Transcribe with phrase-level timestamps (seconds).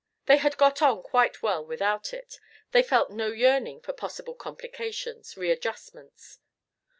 [0.25, 2.39] They had got on quite well without it;
[2.71, 6.39] they felt no yearning for possible complications, readjustments.